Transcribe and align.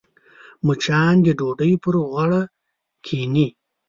مچان 0.65 1.15
د 1.25 1.27
ډوډۍ 1.39 1.73
پر 1.83 1.95
غوړه 2.09 2.41
کښېني 3.05 3.47